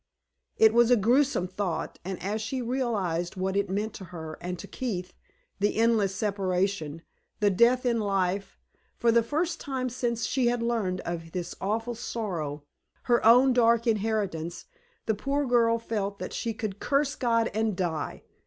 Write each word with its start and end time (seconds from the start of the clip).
It 0.57 0.73
was 0.73 0.89
a 0.89 0.95
grewsome 0.95 1.47
thought, 1.47 1.99
and 2.03 2.19
as 2.23 2.41
she 2.41 2.59
realized 2.59 3.35
what 3.35 3.55
it 3.55 3.69
meant 3.69 3.93
to 3.93 4.05
her 4.05 4.35
and 4.41 4.57
to 4.57 4.65
Keith 4.65 5.13
the 5.59 5.75
endless 5.75 6.15
separation, 6.15 7.03
the 7.39 7.51
death 7.51 7.85
in 7.85 7.99
life 7.99 8.57
for 8.97 9.11
the 9.11 9.21
first 9.21 9.59
time 9.61 9.89
since 9.89 10.25
she 10.25 10.47
had 10.47 10.63
learned 10.63 11.01
of 11.01 11.33
this 11.33 11.53
awful 11.61 11.93
sorrow, 11.93 12.63
her 13.03 13.23
own 13.23 13.53
dark 13.53 13.85
inheritance, 13.85 14.65
the 15.05 15.13
poor 15.13 15.45
girl 15.45 15.77
felt 15.77 16.17
that 16.17 16.33
she 16.33 16.51
"could 16.51 16.79
curse 16.79 17.13
God 17.13 17.51
and 17.53 17.75
die!" 17.77 18.23